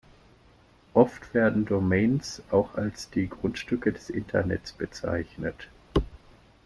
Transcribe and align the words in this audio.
Oft 0.95 1.35
werden 1.35 1.65
Domains 1.65 2.41
auch 2.49 2.73
als 2.73 3.11
die 3.11 3.29
„Grundstücke 3.29 3.93
des 3.93 4.09
Internets“ 4.09 4.71
bezeichnet. 4.73 5.67